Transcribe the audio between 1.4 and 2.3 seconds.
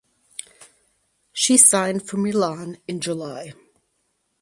signed for